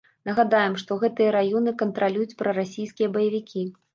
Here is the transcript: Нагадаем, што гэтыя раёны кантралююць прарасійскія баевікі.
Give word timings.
Нагадаем, 0.27 0.77
што 0.83 0.95
гэтыя 1.03 1.33
раёны 1.35 1.75
кантралююць 1.83 2.37
прарасійскія 2.41 3.13
баевікі. 3.19 3.67